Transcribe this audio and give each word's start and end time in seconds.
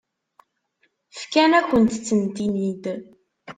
Fkan-akent-tent-id. 1.19 2.85